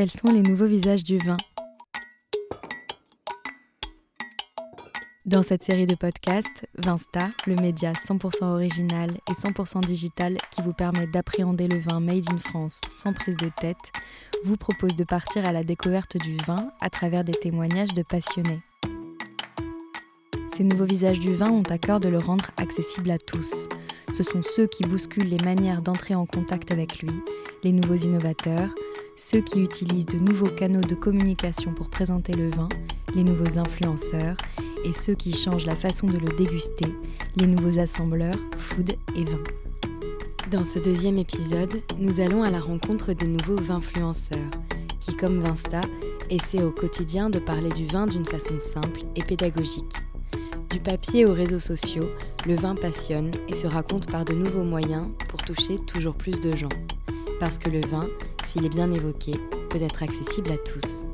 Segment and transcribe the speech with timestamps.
[0.00, 1.36] quels sont les nouveaux visages du vin
[5.26, 10.72] Dans cette série de podcasts, Vinsta, le média 100% original et 100% digital qui vous
[10.72, 13.76] permet d'appréhender le vin made in France sans prise de tête,
[14.42, 18.62] vous propose de partir à la découverte du vin à travers des témoignages de passionnés.
[20.56, 23.68] Ces nouveaux visages du vin ont à cœur de le rendre accessible à tous.
[24.14, 27.12] Ce sont ceux qui bousculent les manières d'entrer en contact avec lui,
[27.62, 28.70] les nouveaux innovateurs,
[29.20, 32.68] ceux qui utilisent de nouveaux canaux de communication pour présenter le vin,
[33.14, 34.34] les nouveaux influenceurs,
[34.82, 36.86] et ceux qui changent la façon de le déguster,
[37.36, 39.42] les nouveaux assembleurs, food et vin.
[40.50, 44.50] Dans ce deuxième épisode, nous allons à la rencontre des nouveaux influenceurs,
[45.00, 45.82] qui, comme Vinsta,
[46.30, 49.96] essaient au quotidien de parler du vin d'une façon simple et pédagogique.
[50.70, 52.08] Du papier aux réseaux sociaux,
[52.46, 56.56] le vin passionne et se raconte par de nouveaux moyens pour toucher toujours plus de
[56.56, 56.68] gens.
[57.38, 58.06] Parce que le vin,
[58.44, 59.32] s'il est bien évoqué,
[59.68, 61.04] peut être accessible à tous.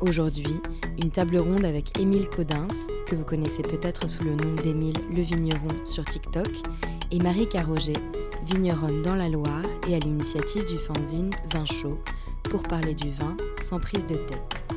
[0.00, 0.60] Aujourd'hui,
[1.02, 2.68] une table ronde avec Émile Codins,
[3.06, 6.48] que vous connaissez peut-être sous le nom d'Émile le Vigneron sur TikTok,
[7.10, 7.92] et Marie Carroget,
[8.46, 11.98] vigneronne dans la Loire et à l'initiative du fanzine Vin Chaud,
[12.50, 14.74] pour parler du vin sans prise de tête.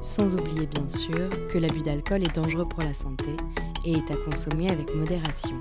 [0.00, 3.36] Sans oublier bien sûr que l'abus d'alcool est dangereux pour la santé
[3.84, 5.60] et est à consommer avec modération.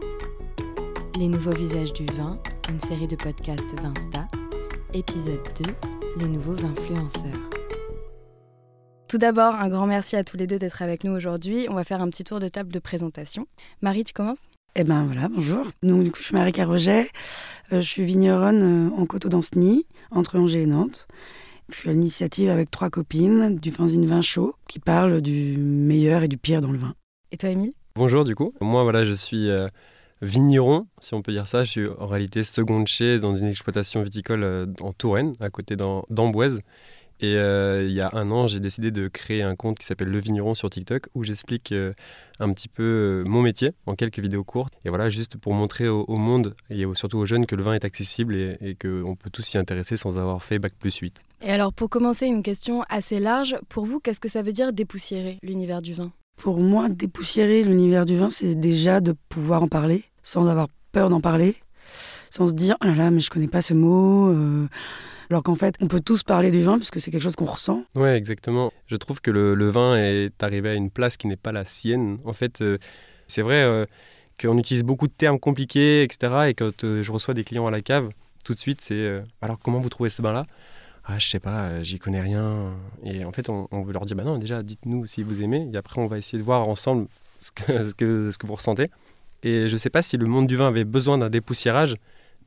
[1.18, 2.38] Les nouveaux visages du vin,
[2.70, 4.28] une série de podcasts Vinsta,
[4.96, 5.74] épisode 2,
[6.22, 7.50] les nouveaux influenceurs.
[9.10, 11.68] Tout d'abord, un grand merci à tous les deux d'être avec nous aujourd'hui.
[11.70, 13.46] On va faire un petit tour de table de présentation.
[13.82, 14.44] Marie, tu commences?
[14.74, 15.68] Eh ben voilà, bonjour.
[15.84, 17.10] Donc, du coup, je suis Marie Carroget.
[17.74, 21.08] Euh, je suis vigneronne euh, en coteau d'Anceny, entre Angers et Nantes.
[21.70, 26.24] Je suis à l'initiative avec trois copines du fanzine Vin Chaud qui parle du meilleur
[26.24, 26.96] et du pire dans le vin.
[27.34, 27.74] Et toi, Émile?
[27.96, 28.54] Bonjour, du coup.
[28.62, 29.68] Moi, voilà, je suis euh,
[30.22, 31.64] vigneron, si on peut dire ça.
[31.64, 36.62] Je suis en réalité seconde chez dans une exploitation viticole en Touraine, à côté d'Amboise.
[37.22, 40.10] Et euh, il y a un an, j'ai décidé de créer un compte qui s'appelle
[40.10, 41.94] Le Vigneron sur TikTok où j'explique euh,
[42.40, 44.74] un petit peu euh, mon métier en quelques vidéos courtes.
[44.84, 47.86] Et voilà, juste pour montrer au, monde et surtout aux jeunes que le vin est
[47.86, 51.22] accessible et, et qu'on peut tous s'y intéresser sans avoir fait Bac plus 8.
[51.42, 53.56] Et alors, pour commencer, une question assez large.
[53.70, 56.12] Pour vous, qu'est-ce que ça veut dire dépoussiérer l'univers du vin?
[56.36, 61.10] Pour moi, dépoussiérer l'univers du vin, c'est déjà de pouvoir en parler sans avoir peur
[61.10, 61.56] d'en parler,
[62.30, 64.34] sans se dire ah là là, mais je connais pas ce mot.
[65.30, 67.84] Alors qu'en fait, on peut tous parler du vin puisque c'est quelque chose qu'on ressent.
[67.96, 68.72] Oui, exactement.
[68.88, 72.20] Je trouve que le, vin est arrivé à une place qui n'est pas la sienne.
[72.26, 72.78] En fait, euh,
[73.28, 73.86] c'est vrai euh,
[74.40, 76.50] qu'on utilise beaucoup de termes compliqués, etc.
[76.50, 78.10] Et quand euh, je reçois des clients à la cave,
[78.44, 80.46] tout de suite, c'est alors comment vous trouvez ce vin-là?
[81.08, 82.74] Ah, je sais pas, j'y connais rien.
[83.04, 85.70] Et en fait, on, veut leur dire, bah non, déjà, dites-nous si vous aimez.
[85.72, 87.08] Et après, on va essayer de voir ensemble
[87.40, 88.90] ce que vous ressentez.
[89.44, 91.96] Et je sais pas si le monde du vin avait besoin d'un dépoussiérage,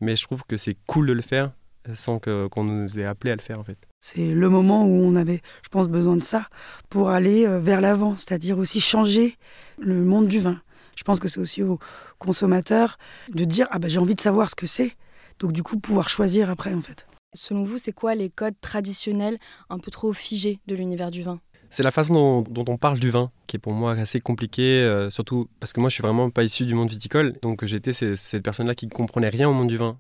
[0.01, 1.53] mais je trouve que c'est cool de le faire
[1.95, 3.79] sans qu'on nous ait appelé à le faire en fait.
[4.01, 6.49] C'est le moment où on avait, je pense, besoin de ça
[6.89, 9.37] pour aller euh, vers l'avant, c'est-à-dire aussi changer
[9.79, 10.61] le monde du vin.
[10.97, 11.79] Je pense que c'est aussi aux
[12.19, 12.99] consommateurs
[13.33, 14.97] de dire ah ben j'ai envie de savoir ce que c'est,
[15.39, 17.07] donc du coup pouvoir choisir après en fait.
[17.35, 21.41] Selon vous, c'est quoi les codes traditionnels un peu trop figés de l'univers du vin?
[21.71, 25.11] C'est la façon dont, on parle du vin qui est pour moi assez compliquée, euh,
[25.11, 28.43] surtout parce que moi je suis vraiment pas issu du monde viticole, donc j'étais cette
[28.43, 29.99] personne-là qui ne comprenait rien au monde du vin.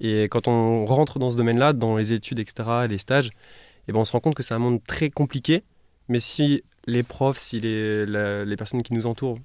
[0.00, 3.30] Et quand on rentre dans ce domaine-là, dans les études, etc., les stages,
[3.86, 5.64] eh ben on se rend compte que c'est un monde très compliqué.
[6.08, 9.38] Mais si les profs, si les, les, personnes qui nous entourent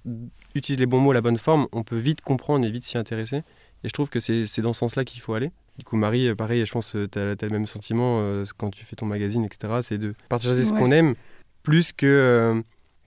[0.56, 3.38] utilisent les bons mots, la bonne forme, on peut vite comprendre et vite s'y intéresser.
[3.84, 5.52] Et je trouve que c'est dans ce sens-là qu'il faut aller.
[5.78, 8.84] Du coup, Marie, pareil, je pense que tu as, le même sentiment euh, quand tu
[8.84, 9.74] fais ton magazine, etc.
[9.82, 11.14] C'est de partager ce qu'on aime
[11.62, 12.62] plus que, euh,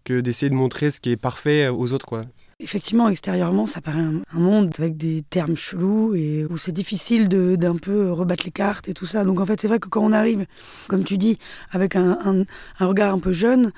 [0.04, 2.06] que d'essayer de montrer ce qui est parfait aux autres.
[2.06, 2.26] Quoi.
[2.62, 7.76] Effectivement, extérieurement, ça paraît un, monde avec des termes chelous et où c'est difficile d'un
[7.76, 9.24] peu rebattre les cartes et tout ça.
[9.24, 10.44] Donc en fait, c'est vrai que quand on arrive,
[10.86, 11.38] comme tu dis,
[11.70, 12.44] avec un,
[12.78, 13.72] regard un peu jeune,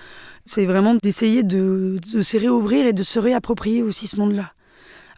[0.44, 4.52] c'est vraiment d'essayer de, se réouvrir et de se réapproprier aussi ce monde-là.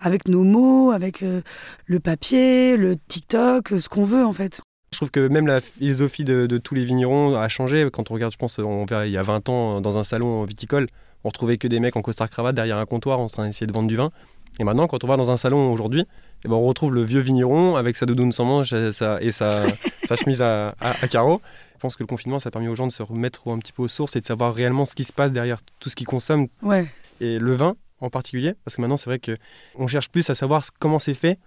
[0.01, 1.41] Avec nos mots, avec euh,
[1.87, 4.61] le papier, le TikTok, ce qu'on veut en fait.
[4.93, 7.89] Je trouve que même la philosophie de, de, tous les vignerons a changé.
[7.93, 10.45] Quand on regarde, je pense, on verra il y a 20 ans dans un salon
[10.45, 10.87] viticole,
[11.25, 13.73] on retrouvait que des mecs en costard cravate derrière un comptoir en train d'essayer de
[13.73, 14.13] vendre du vin.
[14.61, 16.05] Et maintenant, quand on va dans un salon aujourd'hui,
[16.45, 19.19] eh ben, on retrouve le vieux vigneron avec sa doudoune sans manche et sa,
[20.17, 20.75] chemise à,
[21.11, 21.41] carreaux.
[21.75, 23.73] Je pense que le confinement, ça a permis aux gens de se remettre un petit
[23.73, 26.07] peu aux sources et de savoir réellement ce qui se passe derrière tout ce qu'ils
[26.07, 26.47] consomment.
[26.63, 26.87] Ouais.
[27.21, 30.65] Et le vin en particulier, parce que maintenant, c'est vrai qu'on cherche plus à savoir
[30.79, 31.39] comment c'est fait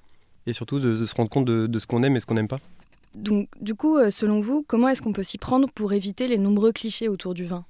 [0.46, 2.48] et surtout de, se rendre compte de, de ce qu'on aime et ce qu'on n'aime
[2.48, 2.60] pas.
[3.16, 6.38] Donc, du coup, euh, selon vous, comment est-ce qu'on peut s'y prendre pour éviter les
[6.38, 7.66] nombreux clichés autour du vin?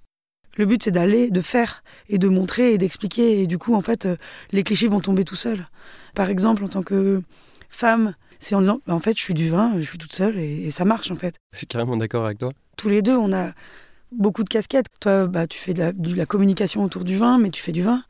[0.58, 3.42] Le but, c'est d'aller, de faire et de montrer et d'expliquer.
[3.42, 4.18] Et du coup, en fait, euh,
[4.52, 5.68] les clichés vont tomber tout seuls.
[6.16, 7.22] Par exemple, en tant que
[7.70, 10.38] femme C'est en disant, bah, en fait, je suis du vin, je suis toute seule
[10.38, 11.36] et, ça marche en fait.
[11.54, 12.52] Je suis carrément d'accord avec toi.
[12.76, 13.54] Tous les deux, on a
[14.12, 14.88] beaucoup de casquettes.
[15.00, 18.04] Toi, bah, tu fais de la, communication autour du vin, mais tu fais du vin.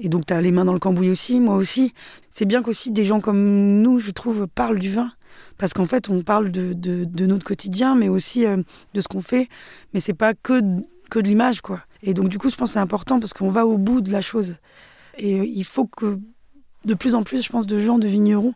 [0.00, 1.92] Et donc, tu as les mains dans le cambouis aussi, moi aussi.
[2.30, 5.12] C'est bien qu'aussi des gens comme nous, je trouve, parlent du vin.
[5.58, 8.56] Parce qu'en fait, on parle de, de, notre quotidien, mais aussi euh,
[8.94, 9.48] de ce qu'on fait.
[9.92, 10.62] Mais c'est pas que,
[11.10, 11.82] que de l'image, quoi.
[12.02, 14.10] Et donc, du coup, je pense que c'est important parce qu'on va au bout de
[14.10, 14.56] la chose.
[15.18, 16.18] Et euh, il faut que
[16.86, 18.54] de plus en plus, je pense, de gens, de vignerons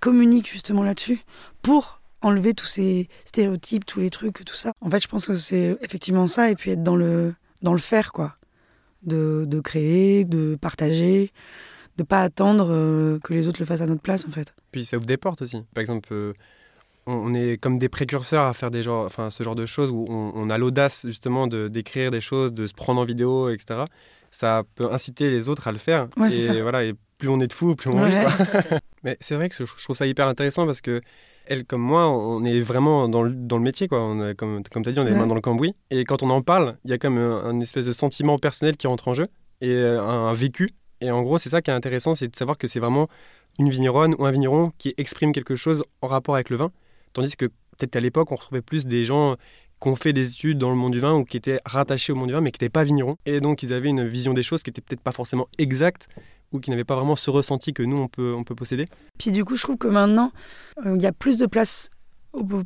[0.00, 1.20] communiquent justement là-dessus
[1.62, 4.72] pour enlever tous ces stéréotypes, tous les trucs, tout ça.
[4.82, 7.78] En fait, je pense que c'est effectivement ça, et puis être dans le, dans le
[7.78, 8.36] faire, quoi.
[9.04, 11.30] De, de créer, de partager,
[11.96, 14.54] de pas attendre euh, que les autres le fassent à notre place, en fait.
[14.72, 15.62] Puis ça ouvre des portes aussi.
[15.74, 16.32] Par exemple, euh,
[17.06, 20.06] on, est comme des précurseurs à faire des genres, enfin, ce genre de choses où
[20.08, 23.84] on, on a l'audace justement de d'écrire des choses, de se prendre en vidéo, etc
[24.34, 26.08] ça peut inciter les autres à le faire.
[26.28, 28.26] et voilà, et plus on est de fous, plus on ouais.
[29.04, 31.00] Mais c'est vrai que je trouve ça hyper intéressant parce que
[31.46, 34.02] elle comme moi, on est vraiment dans le, dans le métier, quoi.
[34.02, 35.74] On comme comme tu as dit, on est les mains dans le cambouis.
[35.90, 38.86] Et quand on en parle, il y a comme un, espèce de sentiment personnel qui
[38.86, 39.26] rentre en jeu
[39.60, 40.70] et euh, un, vécu.
[41.00, 43.08] Et en gros, c'est ça qui est intéressant, c'est de savoir que c'est vraiment
[43.58, 46.70] une vigneronne ou un vigneron qui exprime quelque chose en rapport avec le vin.
[47.12, 49.36] Tandis que peut-être qu'à l'époque, on retrouvait plus des gens
[49.80, 52.16] qui ont fait des études dans le monde du vin ou qui étaient rattachés au
[52.16, 53.16] monde du vin mais qui n'étaient pas vignerons.
[53.26, 56.08] Et donc ils avaient une vision des choses qui n'était peut-être pas forcément exacte
[56.54, 58.88] ou qui n'avaient pas vraiment ce ressenti que nous on peut, on peut posséder.
[59.18, 60.32] Puis du coup je trouve que maintenant
[60.86, 61.90] euh, il y a plus de place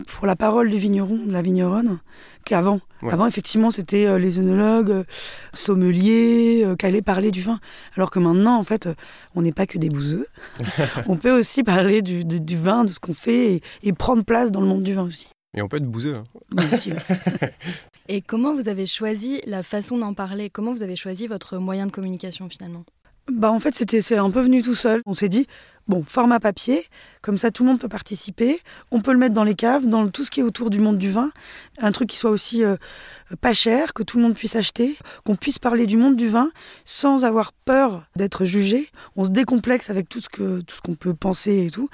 [0.07, 1.99] pour la parole du vigneron, de la vigneronne,
[2.47, 2.81] qu'avant.
[3.03, 5.05] Avant, effectivement, c'était euh, les œnologues, euh,
[5.53, 7.61] sommeliers, qui allaient parler du vin.
[7.95, 8.89] Alors que maintenant, en fait,
[9.35, 10.27] on n'est pas que des bouseux.
[11.07, 14.51] on peut aussi parler du, du, vin, de ce qu'on fait, et, et, prendre place
[14.51, 15.29] dans le monde du vin aussi.
[15.55, 16.17] Et on peut être bouseux.
[16.17, 16.23] Hein.
[18.11, 20.49] Et comment vous avez choisi la façon d'en parler?
[20.49, 22.85] Comment vous avez choisi votre moyen de communication finalement?
[23.31, 25.03] Bah en fait c'était c'est un peu venu tout seul.
[25.07, 25.47] On s'est dit
[25.89, 26.85] bon format papier,
[27.23, 28.61] comme ça tout le monde peut participer.
[28.91, 30.99] On peut le mettre dans les caves, dans tout ce qui est autour du monde
[30.99, 31.31] du vin,
[31.79, 32.77] un truc qui soit aussi euh,
[33.41, 36.51] pas cher, que tout le monde puisse acheter, qu'on puisse parler du monde du vin
[36.85, 38.89] sans avoir peur d'être jugé.
[39.17, 41.89] On se décomplexe avec tout ce que tout ce qu'on peut penser et tout,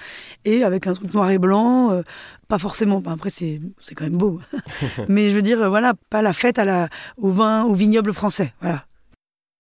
[0.45, 2.03] et avec un truc noir et blanc, euh,
[2.49, 3.03] pas forcément.
[3.07, 4.41] après c'est c'est quand même beau,
[5.09, 8.53] mais je veux dire voilà pas la fête à la au vin au vignoble français,
[8.61, 8.85] voilà.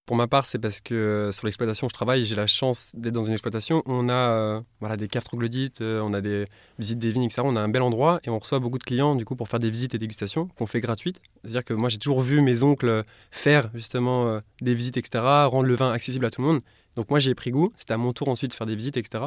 [0.06, 2.92] Pour ma part, c'est parce que euh, sur l'exploitation où je travaille, j'ai la chance
[2.94, 6.20] d'être dans une exploitation où on a euh, voilà, des caves troglodytes, euh, on a
[6.20, 6.44] des
[6.78, 7.40] visites des vignes, etc.
[7.42, 9.60] On a un bel endroit et on reçoit beaucoup de clients du coup pour faire
[9.60, 11.22] des visites et dégustations qu'on fait gratuites.
[11.40, 15.74] C'est-à-dire que moi, j'ai toujours vu mes oncles faire justement des visites, etc., rendre le
[15.74, 16.60] vin accessible à tout le monde.
[16.96, 17.72] Donc moi, j'ai pris goût.
[17.74, 19.24] C'était à mon tour ensuite de faire des visites, etc.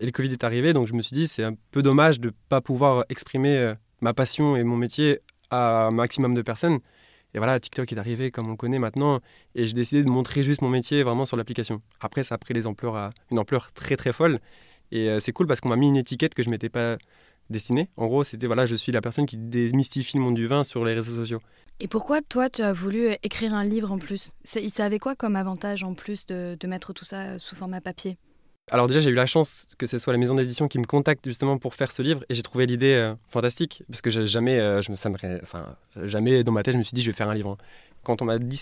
[0.00, 2.28] Et le Covid est arrivé, donc je me suis dit, c'est un peu dommage de
[2.28, 5.20] ne pas pouvoir exprimer ma passion et mon métier
[5.50, 6.80] à un maximum de personnes.
[7.36, 9.20] Et voilà, TikTok est arrivé comme on connaît maintenant,
[9.54, 11.82] et j'ai décidé de montrer juste mon métier vraiment sur l'application.
[12.00, 14.40] Après, ça a pris ampleurs à une ampleur très très folle,
[14.90, 16.96] et euh, c'est cool parce qu'on m'a mis une étiquette que je m'étais pas
[17.50, 17.90] destinée.
[17.98, 20.82] En gros, c'était voilà, je suis la personne qui démystifie le monde du vin sur
[20.82, 21.42] les réseaux sociaux.
[21.78, 24.32] Et pourquoi toi, tu as voulu écrire un livre en plus?
[24.44, 28.16] Ça avait quoi comme avantage en plus de mettre tout ça sous format papier?
[28.72, 31.24] Alors déjà, j'ai eu la chance que ce soit la maison d'édition qui me contacte
[31.26, 34.82] justement pour faire ce livre et j'ai trouvé l'idée euh, fantastique parce que jamais, euh,
[34.82, 35.08] je me, ça
[35.42, 37.56] enfin, jamais dans ma tête, je me suis dit je vais faire un livre.
[38.02, 38.60] Quand on m'a dit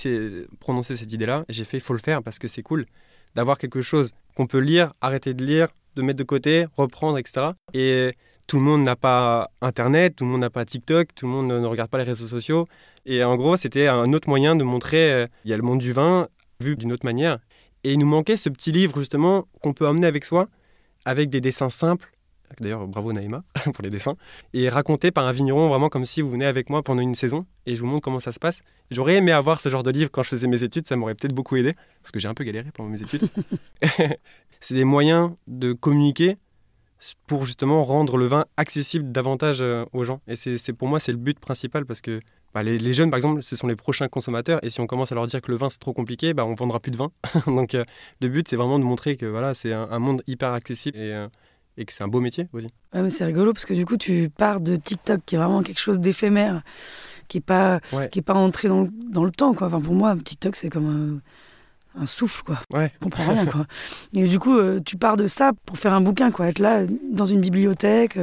[0.60, 2.86] prononcé cette idée-là, j'ai fait faut le faire parce que c'est cool
[3.34, 7.48] d'avoir quelque chose qu'on peut lire, arrêter de lire, de mettre de côté, reprendre, etc.
[7.72, 8.12] Et
[8.46, 11.48] tout le monde n'a pas Internet, tout le monde n'a pas TikTok, tout le monde
[11.48, 12.68] ne regarde pas les réseaux sociaux.
[13.06, 15.80] Et en gros, c'était un autre moyen de montrer, euh, il y a le monde
[15.80, 16.28] du vin
[16.60, 17.38] vu d'une autre manière.
[17.84, 20.48] Et il nous manquait ce petit livre justement qu'on peut emmener avec soi,
[21.04, 22.10] avec des dessins simples.
[22.60, 23.42] D'ailleurs, bravo Naïma
[23.74, 24.16] pour les dessins.
[24.52, 27.46] Et raconté par un vigneron vraiment comme si vous venez avec moi pendant une saison
[27.66, 28.62] et je vous montre comment ça se passe.
[28.90, 31.34] J'aurais aimé avoir ce genre de livre quand je faisais mes études, ça m'aurait peut-être
[31.34, 33.28] beaucoup aidé parce que j'ai un peu galéré pendant mes études.
[34.60, 36.36] c'est des moyens de communiquer
[37.26, 40.20] pour justement rendre le vin accessible davantage euh, aux gens.
[40.26, 42.20] Et c'est pour moi, c'est le but principal parce que
[42.54, 44.60] bah, les, jeunes, par exemple, ce sont les prochains consommateurs.
[44.62, 46.54] Et si on commence à leur dire que le vin, c'est trop compliqué, bah, on
[46.54, 47.10] vendra plus de vin.
[47.46, 47.82] Donc, euh,
[48.20, 51.26] le but, c'est vraiment de montrer que voilà, c'est un, monde hyper accessible et, euh,
[51.76, 52.68] et que c'est un beau métier aussi.
[52.92, 55.80] mais c'est rigolo parce que du coup, tu pars de TikTok, qui est vraiment quelque
[55.80, 56.62] chose d'éphémère,
[57.26, 57.80] qui n'est pas,
[58.12, 59.52] qui est pas entré dans, dans, le temps.
[59.52, 59.66] Quoi.
[59.66, 61.20] Enfin, pour moi, TikTok, c'est comme
[61.96, 62.44] un, un, souffle.
[62.44, 62.60] Quoi.
[62.72, 62.92] Ouais.
[62.94, 63.46] Je comprends rien.
[63.46, 63.66] Quoi.
[64.14, 66.46] et du coup, euh, tu pars de ça pour faire un bouquin, quoi.
[66.46, 68.16] être là dans une bibliothèque.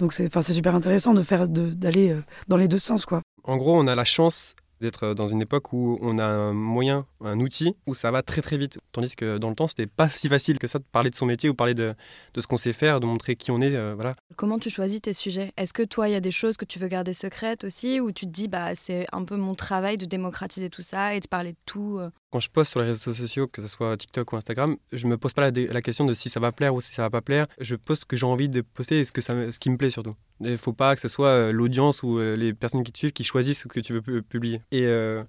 [0.00, 2.16] donc, c'est super intéressant de faire d'aller
[2.48, 3.06] dans les deux sens.
[3.06, 6.52] quoi en gros, on a la chance d'être dans une époque où on a un
[6.52, 8.78] moyen, un outil où ça va très très vite.
[8.92, 11.26] Tandis que dans le temps, c'était pas si facile que ça de parler de son
[11.26, 11.94] métier ou parler de,
[12.36, 13.74] ce qu'on sait faire, de montrer qui on est.
[13.74, 14.16] Euh, voilà.
[14.36, 15.52] Comment tu choisis tes sujets?
[15.56, 18.00] Est-ce que toi, il y a des choses que tu veux garder secrètes aussi?
[18.00, 21.20] Ou tu te dis, bah, c'est un peu mon travail de démocratiser tout ça et
[21.20, 23.96] de parler de tout euh Quand je poste sur les réseaux sociaux, que ce soit
[23.96, 26.74] TikTok ou Instagram, je me pose pas la, la question de si ça va plaire
[26.74, 27.46] ou si ça va pas plaire.
[27.60, 29.76] Je poste ce que j'ai envie de poster et ce, que ça, ce qui me
[29.76, 30.16] plaît surtout.
[30.40, 33.12] Il faut pas que ce soit euh, l'audience ou euh, les personnes qui te suivent
[33.12, 34.60] qui choisissent ce que tu veux pu- publier.
[34.72, 35.22] Et euh,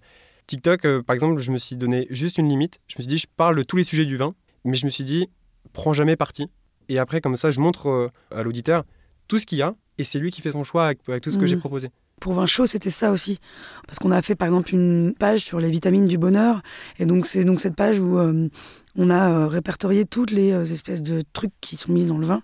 [0.48, 2.80] TikTok, euh, par exemple, je me suis donné juste une limite.
[2.88, 4.34] Je me suis dit, je parle de tous les sujets du vin,
[4.66, 5.30] mais je me suis dit,
[5.74, 6.50] prends jamais parti.
[6.90, 8.86] Et après, comme ça, je montre euh, à l'auditeur
[9.28, 11.30] tout ce qu'il y a et c'est lui qui fait son choix avec, avec tout
[11.32, 11.48] ce que Mhm.
[11.48, 11.90] j'ai proposé.
[12.20, 13.40] Pour vin chaud, c'était ça aussi.
[13.86, 16.62] Parce qu'on a fait par exemple une page sur les vitamines du bonheur.
[17.00, 18.50] Et donc c'est donc cette page où euh,
[18.96, 22.26] on a euh, répertorié toutes les euh, espèces de trucs qui sont mis dans le
[22.26, 22.42] vin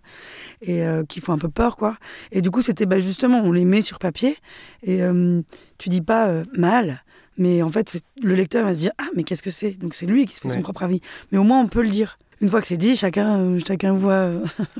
[0.61, 1.97] et euh, qui font un peu peur, quoi.
[2.31, 4.37] Et du coup, c'était bah, justement, on les met sur papier
[4.83, 5.41] et euh,
[5.79, 7.03] tu dis pas euh, mal.
[7.39, 9.71] Mais en fait, c'est- le lecteur va se dire Ah, mais qu'est-ce que c'est?
[9.71, 11.01] Donc c'est lui qui se fait son propre avis.
[11.31, 12.19] Mais au moins, on peut le dire.
[12.41, 14.29] Une fois que c'est dit, chacun, chacun voit,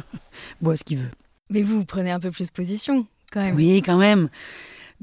[0.62, 1.10] voit ce qu'il veut.
[1.50, 3.56] Mais vous, vous prenez un peu plus position, quand même.
[3.56, 4.30] Oui, quand même.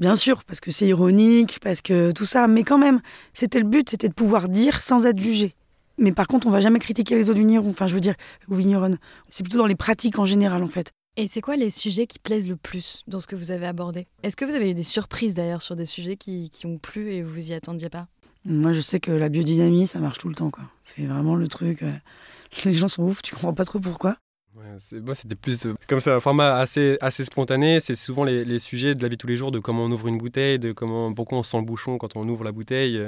[0.01, 2.47] Bien sûr, parce que c'est ironique, parce que tout ça.
[2.47, 3.01] Mais quand même,
[3.33, 5.53] c'était le but, c'était de pouvoir dire sans être jugé.
[5.99, 7.69] Mais par contre, on va jamais critiquer les autres vignerons.
[7.69, 8.15] Enfin, je veux dire,
[8.49, 8.97] ou vigneronnes.
[9.29, 10.89] C'est plutôt dans les pratiques en général, en fait.
[11.17, 14.07] Et c'est quoi les sujets qui plaisent le plus dans ce que vous avez abordé?
[14.23, 17.13] Est-ce que vous avez eu des surprises d'ailleurs sur des sujets qui, qui ont plu
[17.13, 18.07] et vous vous y attendiez pas?
[18.43, 20.63] Moi, je sais que la biodynamie, ça marche tout le temps, quoi.
[20.83, 21.83] C'est vraiment le truc.
[21.83, 21.91] euh,
[22.65, 24.17] Les gens sont ouf, tu comprends pas trop pourquoi.
[24.53, 27.79] Moi, c'était plus euh, comme ça, un format assez, assez spontané.
[27.79, 30.07] C'est souvent les, sujets de la vie de tous les jours, de comment on ouvre
[30.07, 32.99] une bouteille, de comment, pourquoi on sent le bouchon quand on ouvre la bouteille.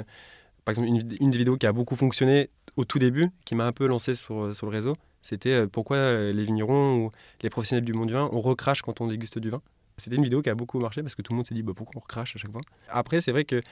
[0.64, 3.66] Par exemple, une, une des vidéos qui a beaucoup fonctionné au tout début, qui m'a
[3.66, 7.10] un peu lancé sur, sur le réseau, c'était euh, pourquoi euh, les vignerons ou
[7.42, 9.62] les professionnels du monde du vin, on recrache quand on déguste du vin.
[9.96, 11.72] C'était une vidéo qui a beaucoup marché parce que tout le monde s'est dit bah,
[11.74, 12.60] pourquoi on recrache à chaque fois?
[12.90, 13.62] Après, c'est vrai que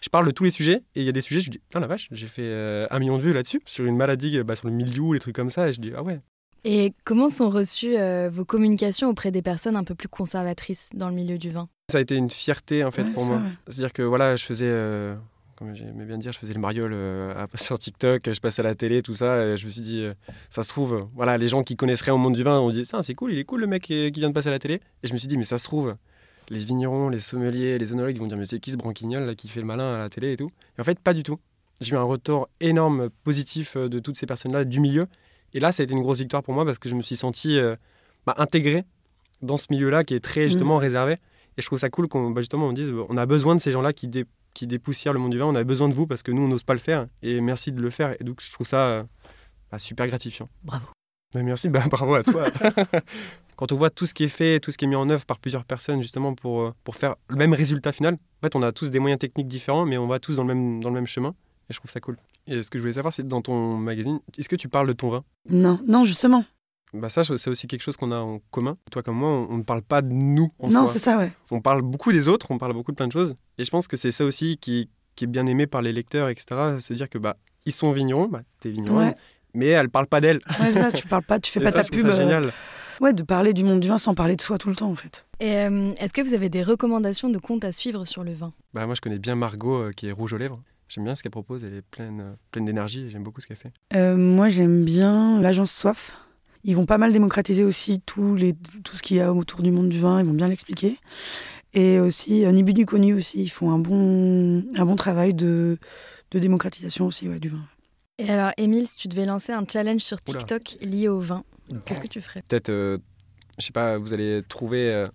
[0.00, 1.80] je parle de tous les sujets et il y a des sujets, je dis, putain
[1.80, 4.68] la vache, j'ai fait euh, un million de vues là-dessus, sur une maladie, bah, sur
[4.68, 6.20] le milieu, les trucs comme ça, et je dis, ah ouais,
[6.64, 11.08] Et comment sont reçues euh, vos communications auprès des personnes un peu plus conservatrices dans
[11.08, 11.68] le milieu du vin?
[11.90, 13.40] Ça a été une fierté en fait Ouais, pour moi.
[13.66, 15.14] C'est-à-dire que voilà, je faisais, euh,
[15.56, 18.74] comme j'aimais bien dire, je faisais le mariole euh, sur TikTok, je passais à la
[18.74, 19.46] télé, tout ça.
[19.46, 20.14] Et je me suis dit, euh,
[20.50, 22.70] ça se trouve, euh, voilà, les gens qui connaissent rien au monde du vin, on
[22.70, 24.52] dit, Tiens, c'est cool, il est cool le mec qui, qui vient de passer à
[24.52, 24.80] la télé.
[25.02, 25.94] Et je me suis dit, mais ça se trouve,
[26.50, 29.34] les vignerons, les sommeliers, les onologues ils vont dire, mais c'est qui ce branquignol là
[29.34, 30.50] qui fait le malin à la télé et tout?
[30.76, 31.38] Et en fait, pas du tout.
[31.80, 35.06] J'ai eu un retour énorme, positif euh, de toutes ces personnes-là du milieu.
[35.54, 37.16] Et là, ça a été une grosse victoire pour moi parce que je me suis
[37.16, 37.76] senti euh,
[38.26, 38.84] bah, intégré
[39.42, 41.14] dans ce milieu-là qui est très justement réservé.
[41.56, 43.72] Et je trouve ça cool qu'on bah, justement on dise on a besoin de ces
[43.72, 46.22] gens-là qui, dé- qui dépoussièrent le monde du vin, on a besoin de vous parce
[46.22, 48.14] que nous on n'ose pas le faire et merci de le faire.
[48.20, 49.04] Et donc je trouve ça euh,
[49.72, 50.48] bah, super gratifiant.
[50.62, 50.86] Bravo.
[51.34, 52.46] Merci, bravo à toi.
[53.56, 55.24] Quand on voit tout ce qui est fait, tout ce qui est mis en œuvre
[55.26, 58.62] par plusieurs personnes justement pour, euh, pour faire le même résultat final, en fait on
[58.62, 60.94] a tous des moyens techniques différents mais on va tous dans le même, dans le
[60.94, 61.30] même chemin
[61.68, 62.16] et je trouve ça cool.
[62.48, 64.92] Et ce que je voulais savoir c'est dans ton magazine, est-ce que tu parles de
[64.94, 65.24] ton vin?
[65.48, 66.44] Non, non, justement.
[66.94, 68.76] bah ça, c'est aussi quelque chose qu'on a en commun.
[68.90, 71.30] Toi comme moi, on ne parle pas de nous en non, soi c'est ça, ouais.
[71.50, 73.34] on parle beaucoup des autres, on parle beaucoup de plein de choses.
[73.58, 76.28] Et je pense que c'est ça aussi qui, qui est bien aimé par les lecteurs,
[76.30, 76.78] etc.
[76.80, 77.36] Se dire que bah
[77.66, 79.14] ils sont vignerons, bah, t'es vigneron, Ouais.
[79.52, 80.40] mais elle parle pas d'elle.
[80.60, 82.00] Ouais, ça, tu parles pas, tu fais Et pas ça, ta pub.
[82.02, 82.52] ça euh, génial.
[83.02, 84.94] Ouais, de parler du monde du vin sans parler de soi tout le temps, en
[84.94, 85.26] fait.
[85.38, 88.52] Et euh, est-ce que vous avez des recommandations de comptes à suivre sur le vin?
[88.72, 90.60] Bah, moi, je connais bien Margot euh, qui est rouge aux lèvres.
[90.88, 93.46] J'aime bien ce qu'elle propose, elle est pleine, euh, pleine d'énergie et j'aime beaucoup ce
[93.46, 93.72] qu'elle fait.
[93.94, 96.12] Euh, moi, j'aime bien l'agence Soif.
[96.64, 98.54] Ils vont pas mal démocratiser aussi tout, les,
[98.84, 100.18] tout ce qu'il y a autour du monde du vin.
[100.20, 100.96] Ils vont bien l'expliquer.
[101.74, 103.42] Et aussi, euh, Ni Bu Ni Connu aussi.
[103.42, 105.78] Ils font un bon, un bon travail de,
[106.30, 107.64] de démocratisation aussi ouais, du vin.
[108.18, 110.38] Et alors, Émile, si tu devais lancer un challenge sur Oula.
[110.40, 111.44] TikTok lié au vin,
[111.84, 112.42] qu'est-ce que tu ferais?
[112.48, 112.96] Peut-être, euh,
[113.58, 114.90] je sais pas, vous allez trouver.
[114.92, 115.08] euh,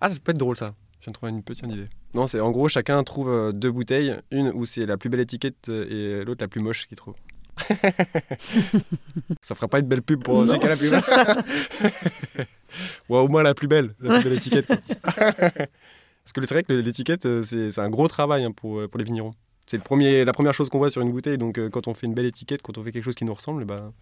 [0.00, 0.74] Ah, ça peut être drôle ça.
[0.98, 1.84] Je viens de trouver une petite idée.
[2.14, 5.20] Non, c'est en gros, chacun trouve euh, deux bouteilles, une où c'est la plus belle
[5.20, 7.14] étiquette euh, et l'autre la plus moche qu'il trouve.
[9.42, 11.02] ça fera pas une belle pub pour Non, la plus belle.
[13.08, 14.66] Ou au moins la plus belle, la plus belle étiquette.
[14.66, 14.76] quoi.
[15.04, 19.04] Parce que c'est vrai que l'étiquette, euh, c'est un gros travail hein, pour, pour les
[19.04, 19.32] vignerons.
[19.66, 21.38] C'est le premier, la première chose qu'on voit sur une bouteille.
[21.38, 23.34] Donc, euh, quand on fait une belle étiquette, quand on fait quelque chose qui nous
[23.34, 23.92] ressemble, bah,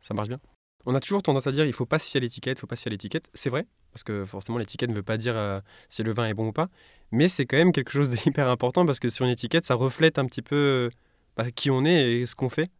[0.00, 0.38] ça marche bien.
[0.86, 2.66] On a toujours tendance à dire il faut pas se fier à l'étiquette, il faut
[2.66, 3.28] pas se fier à l'étiquette.
[3.34, 6.34] C'est vrai, parce que forcément l'étiquette ne veut pas dire euh, si le vin est
[6.34, 6.68] bon ou pas.
[7.10, 10.18] Mais c'est quand même quelque chose d'hyper important parce que sur une étiquette, ça reflète
[10.18, 10.90] un petit peu
[11.36, 12.70] bah, qui on est et ce qu'on fait.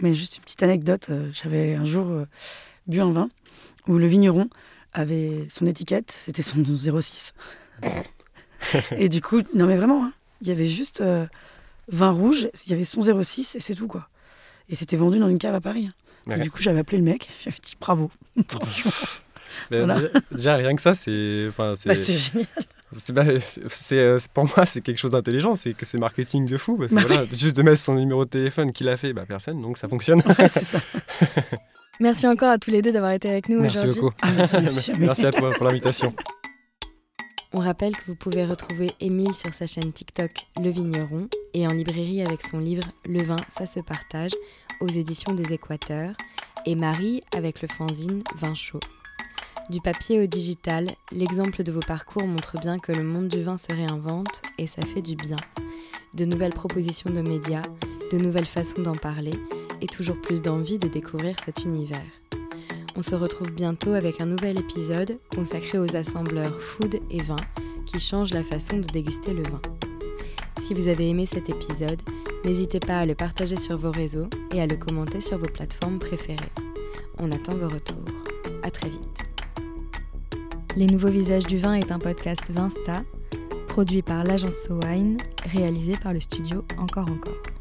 [0.00, 1.06] Mais juste une petite anecdote.
[1.10, 2.24] euh, J'avais un jour euh,
[2.86, 3.28] bu un vin
[3.86, 4.48] où le vigneron
[4.92, 7.32] avait son étiquette, c'était son 06.
[8.96, 11.26] et du coup, non mais vraiment, hein, il y avait juste euh,
[11.88, 14.08] vin rouge, il y avait son 06 et c'est tout quoi.
[14.68, 15.86] Et c'était vendu dans une cave à Paris.
[15.90, 15.94] hein.
[16.26, 16.38] Ouais.
[16.38, 18.10] du coup, j'avais appelé le mec, j'avais dit bravo.
[19.70, 19.94] Voilà.
[19.94, 21.46] déjà, déjà, rien que ça, c'est.
[21.48, 21.88] Enfin, c'est.
[21.88, 22.46] bah, c'est génial.
[22.92, 26.46] c'est- bah, c'est- euh, c'est- pour moi, c'est quelque chose d'intelligent, c'est que c'est marketing
[26.48, 26.76] de fou.
[26.76, 29.24] Parce que Bah voilà, juste de mettre son numéro de téléphone, qui l'a fait Bah
[29.26, 30.22] personne, donc ça fonctionne.
[30.38, 30.80] Ouais, ça.
[32.00, 34.00] Merci encore à tous les deux d'avoir été avec nous Merci aujourd'hui.
[34.00, 34.14] beaucoup.
[34.20, 34.92] Ah, merci, merci.
[34.98, 36.12] Merci à toi pour l'invitation.
[37.52, 41.70] On rappelle que vous pouvez retrouver Émile sur sa chaîne TikTok Le Vigneron et en
[41.70, 44.32] librairie avec son livre Le vin, ça se partage
[44.80, 46.14] aux éditions des Équateurs
[46.66, 48.80] et Marie avec le fanzine Vin chaud.
[49.70, 53.56] Du papier au digital, l'exemple de vos parcours montre bien que le monde du vin
[53.56, 55.36] se réinvente et ça fait du bien.
[56.12, 57.62] De nouvelles propositions de médias,
[58.12, 59.32] de nouvelles façons d'en parler
[59.80, 61.98] et toujours plus d'envie de découvrir cet univers.
[62.96, 67.36] On se retrouve bientôt avec un nouvel épisode consacré aux assembleurs food et vin
[67.86, 69.62] qui changent la façon de déguster le vin.
[70.60, 72.00] Si vous avez aimé cet épisode,
[72.44, 75.98] n'hésitez pas à le partager sur vos réseaux et à le commenter sur vos plateformes
[75.98, 76.52] préférées.
[77.18, 78.04] On attend vos retours.
[78.62, 79.24] À très vite.
[80.76, 83.04] Les Nouveaux Visages du Vin est un podcast Vinsta,
[83.68, 85.18] produit par l'agence So Wine,
[85.52, 87.53] réalisé par le studio Encore Encore.